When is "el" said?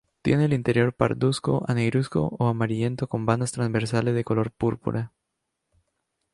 0.45-0.53